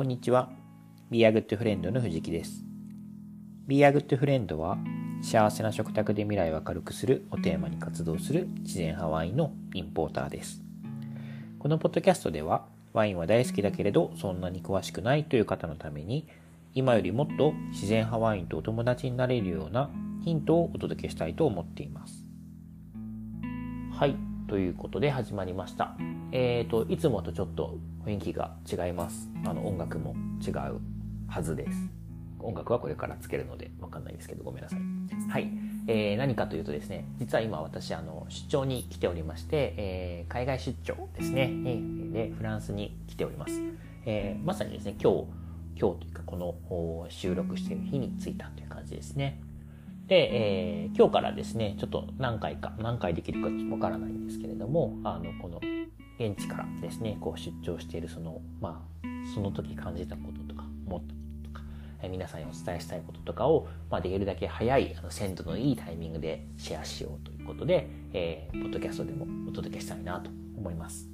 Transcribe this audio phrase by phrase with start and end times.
[0.00, 0.48] こんにちは。
[1.10, 2.64] Be a Good Friend の藤木です。
[3.66, 4.78] Be a Good Friend は
[5.20, 10.62] 幸せな食卓で未来を明るくするをテーマに活動する自然派ワインのインポーターです。
[11.58, 16.26] このポッドキャストではワインは大好きだけれどそんなに詳しくないという方のために
[16.72, 19.90] 今よりもっと自然派ワインとお友達になれるような
[20.24, 22.24] ヒントをお届けしたいと思っています。
[23.92, 24.29] はい。
[24.50, 25.94] ということで始まりました。
[26.32, 29.30] えっ、ー、と、いつもとちょっと雰囲気が違います。
[29.46, 30.80] あの、音楽も違う
[31.28, 31.88] はずです。
[32.40, 34.80] 音楽はこれからつけるのでわかんないですけど、ごめんなさい。
[35.30, 35.52] はい。
[35.86, 41.52] えー、何かというとですね、実は今私、あの、出張に来ておりまして、えー、海外出張ですね、
[42.12, 43.52] で、フランスに来ております。
[44.04, 45.26] えー、まさにですね、今日、
[45.80, 49.40] 今日というか、この収録している日に着いたという感じですね。
[50.10, 55.60] で、えー、今日からですね、ちょっと何回か、何回できるかわからないんですけれども、あの、この、
[56.18, 61.62] 現地からですね、こう出張しているその、まあ、その時感じたこととか、思ったこととか、
[62.02, 71.08] えー、皆さんにお伝えしたいこととかを、まあ、できるだけ早い、あの、鮮度のいいタイミングでシェアしようということで、えー、ポッドキャストでもお届けしたいなと思います。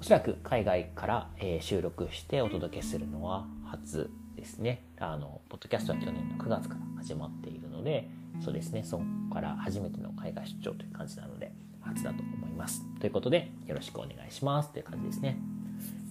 [0.00, 4.82] おそらく海外から、えー、収録してお届けするのは初ですね。
[4.98, 8.08] あの、ポッドキャストは去年の9月から始まっているので、
[8.40, 8.82] そうですね。
[8.84, 12.84] そこから初めての海外出張という感じなので初だと思います。
[13.00, 14.70] ということでよろしくお願いします。
[14.72, 15.38] という感じですね。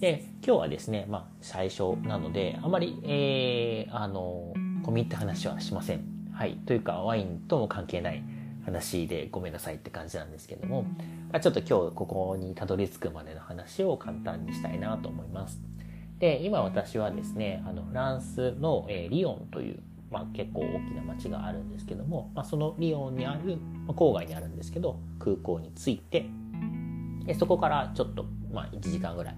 [0.00, 6.04] で今日はですねまあ最初なのであまりえー、あの込み入った話はしません。
[6.32, 6.56] はい。
[6.66, 8.22] というかワインとも関係ない
[8.64, 10.82] 話でごめんなさいって感じなんですけども、
[11.32, 15.60] まあ、ちょっと今日ここにたどり着くまでの話を簡単にしたいなと思います。
[16.22, 23.56] で今私はですねあのフランスの、え、リヨンというまあ、結構大きな町があるんですけども、まあ、そのリヨンにある、
[23.86, 26.26] まあ、郊外にあるんですけど空港に着いて
[27.24, 29.36] でそこからちょっと、まあ、1時間ぐらい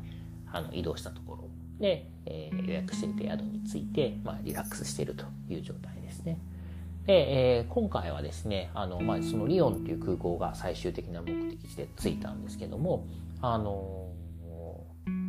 [0.51, 6.39] あの移動したところで、えー、予約していた宿に着いて、まあ、リラックスしているという状態ですね。
[7.07, 13.07] で、えー、今回はですねあの、まあ、そのリヨンという空港が最終的な目的地で着いたんですけども
[13.41, 14.08] あの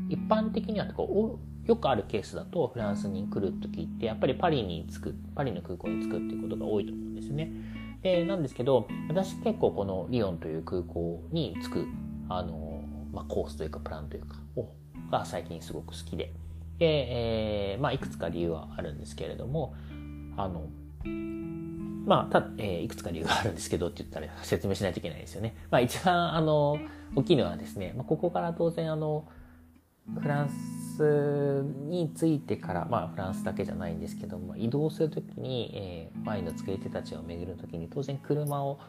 [0.09, 7.51] 一般的にはこうよくあるケースだとフランスに来る時ってやっぱりパリに着くパリの空港に着くっていうことが多いと思うんですよね。
[8.01, 11.87] でなんですけど私結構このリヨンという空港に着く
[12.29, 14.69] あの、まあ、コースというかプランというかを
[15.11, 16.31] が最近すごく好きで
[16.77, 16.85] で、
[17.73, 19.73] えーまあ、いくつか理由はあるんですけれども
[20.37, 20.67] あの
[22.05, 25.55] まあ、た、えー、いくつか理由があるんですけどって言ったら説明しないといけないですよね。
[25.71, 26.77] まあ一番、あの、
[27.15, 29.27] 大きいのはですね、まあ、ここから当然、あの、
[30.21, 30.49] フラン
[30.95, 38.79] スに着いてから、まあフランスだけじゃないんですけども、移動するときに、えー、ワインの作り手たちを巡るときに当然車を、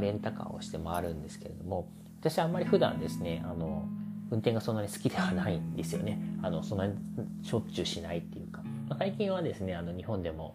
[0.00, 1.88] レンタカーをして回るんですけれども、
[2.20, 3.88] 私はあんまり普段ですね、あの、
[4.30, 6.20] 運転がそんなに好きではないんですよね。
[6.42, 6.94] あの、そんなに
[7.42, 8.62] しょっちゅうしないっていうか。
[8.88, 10.54] まあ、最近はですね、あの、日本でも、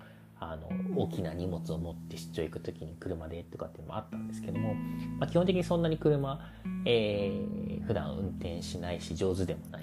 [0.52, 0.70] あの
[1.02, 4.74] 大きな荷物を持って出張行く時に車でとかっていうのもあったんですけども、
[5.20, 6.40] まあ、基本的にそんなに車、
[6.86, 9.83] えー、普段運転しないし上手でもない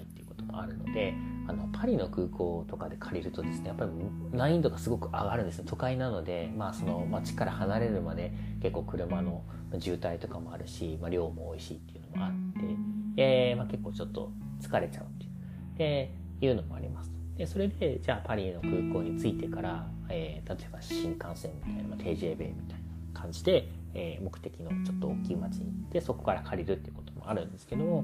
[0.59, 1.13] あるので
[1.47, 3.91] あのパリの空港とかで借りるとですねやっぱり
[4.31, 9.43] 難易度がすごく上がるんですよ都会なので、まあ、その街から離れるまで結構車の
[9.79, 14.31] 渋滞とかもあるし、まあ、量も多いしっていうのもあって、えーまあ、結構ちょっと
[14.61, 15.31] 疲れちゃうっていう
[15.77, 17.11] でいうのもあります。
[17.37, 22.37] でそれでじゃあパリの空港に着いてから、えー、例えば新幹線みたいな、まあ、TJB み
[22.67, 22.79] たい
[23.13, 28.03] な感じで、えー、目的のちょっと大きい街に行ってそこから借りるっていうこともあるんですけども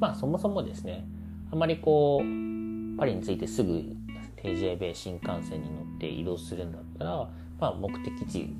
[0.00, 1.06] まあそもそもですね
[1.52, 3.84] あまりこうパリに着いてすぐ
[4.42, 7.28] TJB 新幹線に乗って移動するんだったら、
[7.60, 8.52] まあ、目的地、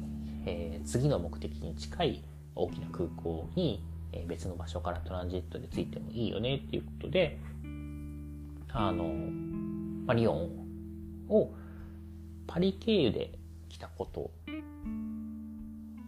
[0.47, 3.83] えー、次の目的に近い大きな空港に、
[4.13, 7.39] え別の場所からトランジットで着いてもいいよねっていうことで
[8.75, 9.05] あの
[10.07, 10.51] まあ、リヨン
[11.29, 11.51] を
[12.47, 13.39] パリ経由で
[13.69, 14.31] 来たこと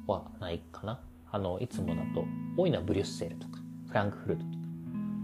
[0.06, 1.00] はないかな。
[1.30, 2.24] あの、いつもだと
[2.56, 3.58] 多いのはブリュッセルとか
[3.88, 4.53] フランクフルトとか、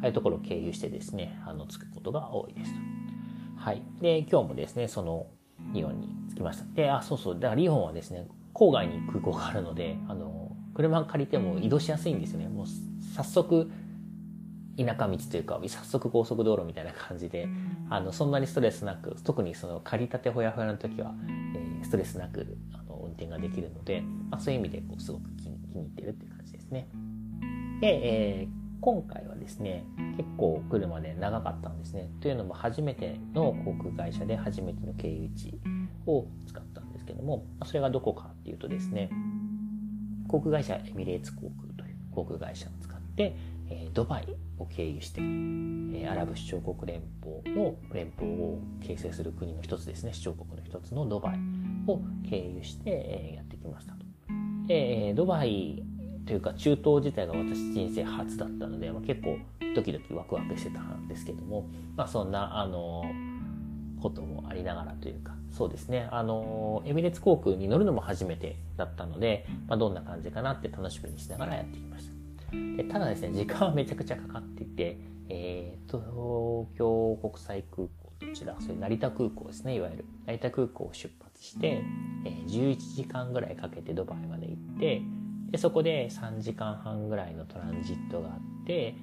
[0.00, 2.73] ああいうところを経由してですね、あの、着くことが多いです。
[3.56, 3.82] はい。
[4.00, 5.26] で、今日もですね、その
[5.73, 6.64] リヨンに着きました。
[6.75, 7.35] で、あ、そうそう。
[7.35, 12.49] だからリヨンはですね、郊外に空港があるので、あの、車借りても移動しやすいんですよね。
[12.49, 12.67] もう
[13.14, 13.70] 早速
[14.76, 17.49] 田舎道というか早速高速道路みたいな感じで
[17.91, 26.88] あのそんなにストレスなく特にその借りたてほやほやの時は、えー、ストレスなくあの運転ができるので、まあ、そういう意味でこうすごく気に入ってるっていう感じですね。
[27.81, 27.88] で、
[28.43, 29.85] えー、今回はですね
[30.17, 32.11] 結構来るまで長かったんですね。
[32.21, 35.59] というのも初めての航空会社で初めての経由地
[36.06, 39.11] を使ったんですけどもそれがどこかっていうとですね
[40.29, 43.37] 航空会社エミレーツ航空という航空会社を使って
[43.71, 44.27] え、ドバイ
[44.59, 51.38] を経由して、え、アラブ首長国連邦の連邦を形成する国の一つですね首長国の一つのドバイ
[51.87, 54.00] を経由して、え、やってきましたと。
[54.67, 55.82] でドバイ
[56.26, 59.38] というか中東自体が私人生初だったので、まあ、結構
[59.75, 63.05] ドキドキワクワクしてたんですけども、まあ、そんなあの
[64.00, 66.08] こともありながらというかそうですね。
[66.11, 72.12] あのエミレーツ航空に乗るのも初めてだったので、まあ、どんな感じかなって楽しみにしながらやってきました。
[72.76, 80.05] でただですね時間はめちゃくちゃかかっていて、えー、東京国際空港どちらそれ成田空港ですねいわゆる。
[80.26, 81.82] 成田空港を出発して、
[82.25, 85.02] えー、11時間ぐらいかけてドバイまで行って
[85.50, 88.94] でそこで3時間半ぐらいのトランジットがあって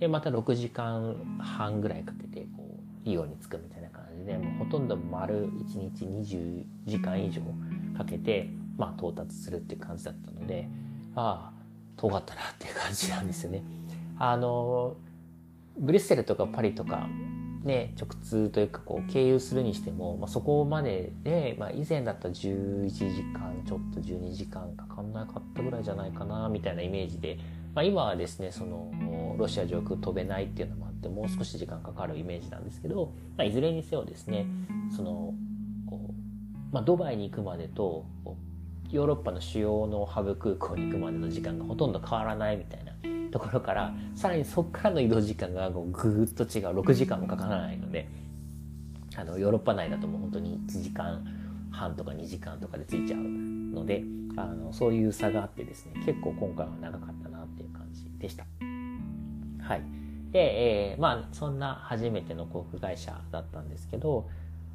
[0.00, 7.40] でまた6時間半ぐらいかけてこうリオンに着くみたいな感じでもうほとんど丸1日20時間以上
[7.96, 10.68] かけて、まあ、到達するっていう感じだったので
[11.14, 11.62] ああ
[11.96, 13.62] 遠かったなっていう感じなんですよね。
[14.18, 14.96] あの
[15.78, 17.08] ブリュッセルとかパリとか
[17.64, 27.38] ね、直通というかこう経由するにしても、まあ、そこまでで、まあ、以前だったら11時間ちょっと12時間かかんなかったぐらいじゃないかなみたいなイメージで、
[27.72, 28.90] まあ、今はですねその
[29.38, 34.46] ロシア上空飛べないっていうのもあってもう少し時間かかるイメージなんですけど、まあ、いずれにせよですね
[34.96, 35.32] その
[35.88, 38.06] こう、まあ、ドバイに行くまでと
[38.90, 42.92] ヨーロッパの主要のハブ空港に行くまでの時間がほとんど変わらないみたいな
[43.32, 48.08] ところからさらにそこからの移動時間がぐーっと違う6時間もかからないので
[49.16, 51.24] あのヨーロッパ内だともう本当に1時間
[51.70, 54.04] 半とか2時間とかで着いちゃうので
[54.36, 58.44] あのそういう差があってですね結構今回は長かったなっていう感じでした。
[59.62, 59.82] はい。
[60.32, 64.28] で、えー、まあそんな初めての航空会社だったんですけど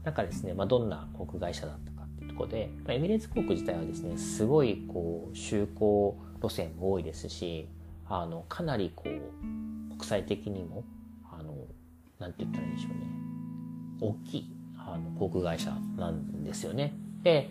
[0.03, 7.67] なんかですね、まあ、どんな航空会社だったかっていうところで、まあ、エミレーツ航空自体はですねすごいこう就航路線も多いですし
[8.09, 10.83] あのかなりこう国際的にも
[11.31, 11.53] あの
[12.19, 13.05] なんて言ったらいいんでしょうね
[14.01, 16.93] 大きいあの航空会社なんですよね。
[17.23, 17.49] で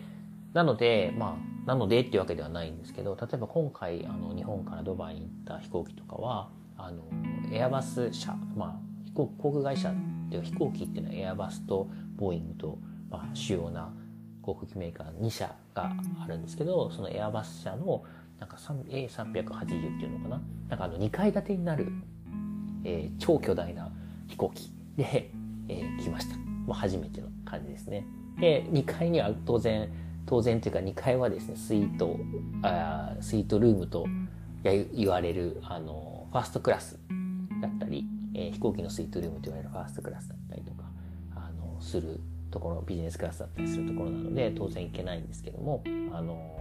[0.53, 7.03] なのでまあなのでっていうわけではないんですけど例えば今回あの日本からドバイに行った飛行機とかはあの
[7.51, 8.75] エアバス社まあ
[9.05, 9.93] 飛行航空会社っ
[10.29, 13.93] ていう飛行機っていうのはエアバスとボーイングと、まあ、主要な
[14.41, 15.91] 航空機メーカー2社が
[16.23, 18.03] あるんですけどそのエアバス社の
[18.39, 20.41] なんか A380 っていうのかな？
[20.69, 21.87] なんかあの2階建てになる、
[22.83, 23.91] えー、超巨大な
[24.27, 25.31] 飛行機で、
[25.67, 26.37] えー、来ました。
[26.37, 28.05] もう初めての感じですね。
[28.39, 29.89] で、2階には当然、
[30.25, 32.19] 当然というか2階はですね、スイート、
[32.61, 34.05] あスイートルームと
[34.63, 36.99] 言われる、あの、ファーストクラス
[37.61, 38.05] だったり、
[38.35, 40.83] えー、飛行機のスイートルームと言われるファーストクラスだったりとか、
[41.35, 42.19] あの、する
[42.51, 46.59] ところ、ビジネスクラスだったりするところなので、当然行けないんですけども、あの、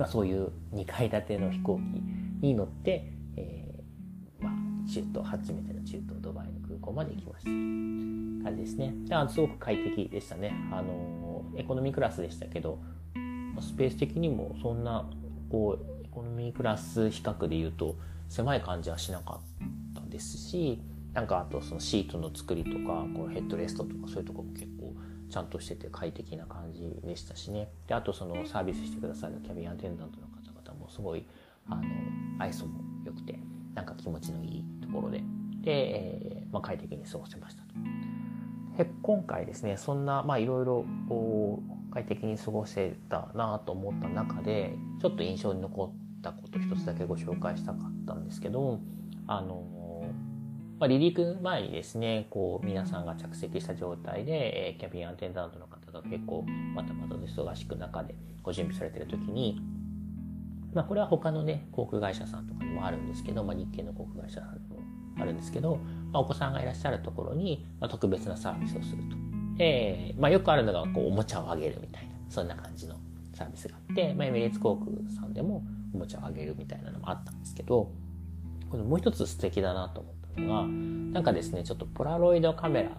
[0.00, 1.82] まあ、そういう2階建ての飛行機
[2.40, 4.52] に乗って、えー、まあ、
[4.88, 7.50] 中東初めての中東ドバイの空港まで行きました。
[8.42, 8.94] 感じですね。
[9.08, 10.54] だすごく快適でしたね。
[10.72, 12.78] あのエコノミークラスでしたけど
[13.60, 15.06] スペース的にもそんな
[15.50, 17.96] こうエコノミークラス比較で言うと
[18.30, 20.80] 狭い感じはしなかったですし
[21.12, 24.79] なんかあとそのシートの作りとかこうヘッドレストとかそういうとこも結構
[25.30, 27.68] ちゃんとしてて快適な感じでしたしね。
[27.86, 31.24] であとそのサービスしてくださるキャビンアテンダントの方々もすごい
[31.68, 31.82] あの
[32.38, 33.38] 愛想も良くて
[33.74, 35.22] なんか気持ちのいいところで。
[35.62, 37.68] で、えー、まあ、快適に過ごせましたと。
[38.76, 40.84] で今回ですねそんなまあいろいろ
[41.92, 48.80] 快適に過ごせたなと思った中でちょっと印象に残ったこと一つだけご紹介したかったんですけど
[49.26, 49.79] あの
[50.80, 56.42] まあ、離陸前にですね、こう、皆さんが着席した状態で、えー、キャビンアテンダントの方が結構、
[56.74, 59.60] またまた忙しく中でご準備されてる時に、
[60.72, 64.80] まあ、これは他のね、航空会社さんとかにもあるんですけど、まあ、日系の航空会社さんにも
[65.18, 65.76] あるんですけど、
[66.12, 69.16] まあ、お子さんがいらっしゃるところに、まあ、特別なサービスをすると。
[69.58, 72.96] えー、まあ、よくあるのが、こう、おもちゃをあげるみたいな、そんな感じの
[73.34, 77.92] サービスがあって、まあ、エミレーツ航空さんでもおもちゃをあげるみたいなのもあったんですけど、
[78.70, 80.66] これもう一つ素敵だなと思って、が
[81.12, 82.90] なんかですねちょっとポラロイドカメラ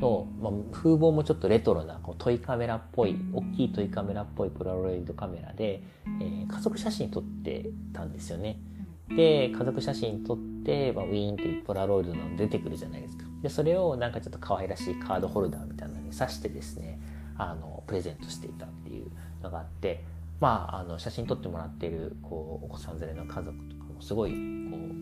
[0.00, 5.82] の、まあ、風貌もちょっとレトロなこうトイカメラっぽい大きいトイカメラっぽいポラロイドカメラで、
[6.20, 8.58] えー、家族写真撮ってたんですよね。
[9.08, 13.24] で家族写真撮って、まあ、ウィーンっていうポラロイドの出てくるじゃないですか。
[13.42, 17.00] でそれをなんかちょっと可愛らしいカードホルダーみたいなのに挿してですね
[17.36, 19.10] あのプレゼントしていたっていう
[19.42, 20.04] のがあって
[20.40, 24.32] まああの写真撮ってもらってるこうお子さん連れの家族とかもすごい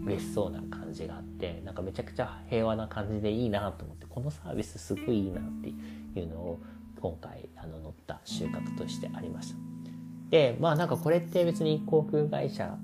[0.07, 5.69] 嬉しそうな感じがあってなんかめちゃくちゃ平和な感じでいいなと思ってこのサービスすごいいいなって
[6.19, 6.61] いうのを
[7.01, 9.57] 今回あの乗った収穫としてありました。
[10.31, 12.77] でまあなんかこれって別に航空会社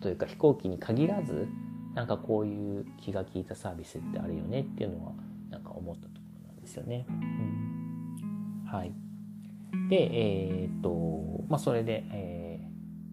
[0.00, 1.48] というか飛行機に限らず
[1.94, 5.12] なんかこういう気が利いたサービスってあるよねっていうのは
[5.50, 7.06] なんか思ったところなんですよね。
[7.08, 8.92] うん、はい
[9.88, 12.60] でえー、っとまあそれで、え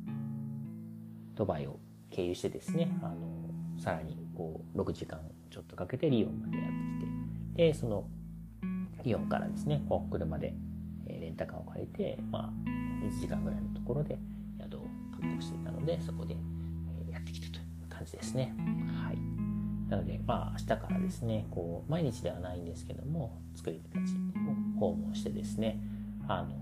[0.08, 1.80] ー、ドバイを
[2.12, 3.39] 経由してですねあの
[3.80, 5.20] さらにこう6時間
[5.50, 6.72] ちょっとかけてリヨンまでやって
[7.06, 8.06] きてでその
[9.04, 10.54] リヨンからですねこう車で
[11.08, 12.70] レンタカーを借りて、まあ、
[13.06, 14.18] 1時間ぐらいのところで
[14.62, 16.36] 宿を確保していたのでそこで
[17.12, 18.54] やってきたという感じですね。
[19.04, 19.50] はい
[19.90, 24.14] なので、まあ、明日からですね、こう、毎日ではないんですけども、作り手たち
[24.78, 25.82] を訪問してですね、
[26.28, 26.56] あの、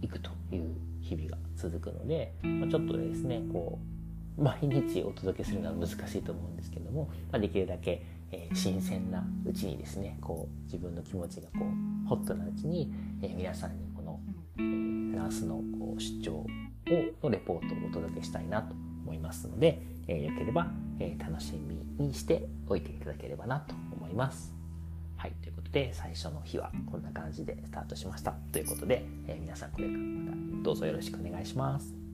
[0.00, 3.99] 行くという日々が続くので、まあ、ちょっとですね、こう、
[4.38, 14.20] 毎日お届けするのは難しいと思うんですけども、まあ、できるだけ、えー、新鮮なうちにですね、こう、自分の気持ちがこう、ホットなうちに、えー、皆さんにこの、
[14.58, 16.46] えー、フランスのこう出張を
[17.22, 20.68] のレポートをお届けしたいなと思いますので、えー、よければ、
[20.98, 21.52] えー、楽し
[21.98, 24.54] みにしておいていただければなと思います。
[25.16, 28.32] はい、ということで最初の日はこんな感じでスタートしました。
[28.52, 32.09] ということで、え、皆さんこれからまたどうぞよろしくお願いします。